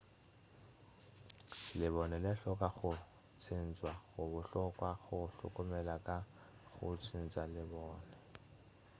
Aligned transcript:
lebone 1.79 2.17
le 2.23 2.31
hloka 2.39 2.67
go 2.77 2.91
tšhentšwa 3.41 3.91
go 4.11 4.21
bohlokwa 4.31 4.89
go 5.03 5.17
hlokomela 5.33 5.95
ka 6.05 6.17
go 6.73 6.87
tšhentša 7.03 7.43
lebone 7.55 8.15